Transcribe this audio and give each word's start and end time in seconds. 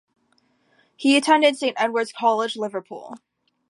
He 0.95 1.15
attended 1.15 1.57
Saint 1.57 1.75
Edward's 1.79 2.11
College, 2.11 2.55
Liverpool. 2.57 3.17